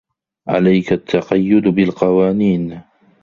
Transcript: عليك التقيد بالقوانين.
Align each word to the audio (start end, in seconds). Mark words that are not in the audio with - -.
عليك 0.47 0.91
التقيد 0.93 1.67
بالقوانين. 1.67 2.81